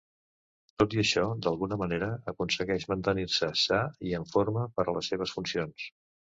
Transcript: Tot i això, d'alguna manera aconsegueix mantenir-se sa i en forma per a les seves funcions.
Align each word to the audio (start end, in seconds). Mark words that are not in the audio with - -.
Tot 0.83 0.95
i 0.95 1.01
això, 1.01 1.25
d'alguna 1.47 1.77
manera 1.81 2.09
aconsegueix 2.33 2.87
mantenir-se 2.95 3.53
sa 3.67 3.81
i 4.11 4.17
en 4.23 4.29
forma 4.35 4.67
per 4.81 4.89
a 4.89 4.99
les 4.99 5.15
seves 5.15 5.39
funcions. 5.39 5.89